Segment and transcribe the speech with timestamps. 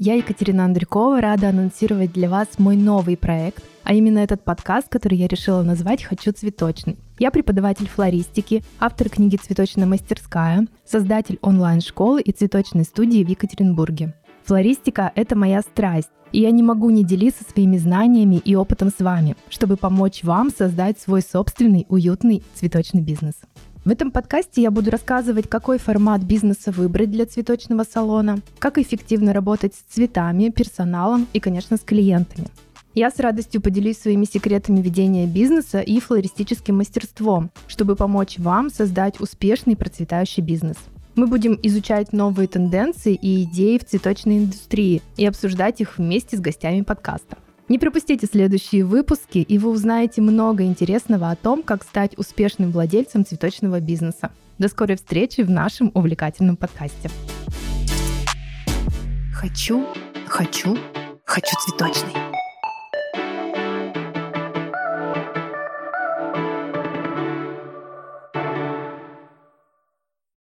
[0.00, 5.18] Я, Екатерина Андрюкова, рада анонсировать для вас мой новый проект, а именно этот подкаст, который
[5.18, 6.96] я решила назвать «Хочу цветочный».
[7.18, 14.14] Я преподаватель флористики, автор книги «Цветочная мастерская», создатель онлайн-школы и цветочной студии в Екатеринбурге.
[14.44, 19.02] Флористика– это моя страсть, и я не могу не делиться своими знаниями и опытом с
[19.02, 23.34] вами, чтобы помочь вам создать свой собственный уютный цветочный бизнес.
[23.88, 29.32] В этом подкасте я буду рассказывать, какой формат бизнеса выбрать для цветочного салона, как эффективно
[29.32, 32.48] работать с цветами, персоналом и, конечно, с клиентами.
[32.92, 39.22] Я с радостью поделюсь своими секретами ведения бизнеса и флористическим мастерством, чтобы помочь вам создать
[39.22, 40.76] успешный процветающий бизнес.
[41.14, 46.40] Мы будем изучать новые тенденции и идеи в цветочной индустрии и обсуждать их вместе с
[46.40, 47.38] гостями подкаста.
[47.68, 53.26] Не пропустите следующие выпуски, и вы узнаете много интересного о том, как стать успешным владельцем
[53.26, 54.30] цветочного бизнеса.
[54.56, 57.10] До скорой встречи в нашем увлекательном подкасте.
[59.34, 59.86] Хочу,
[60.26, 60.78] хочу,
[61.24, 62.37] хочу цветочный.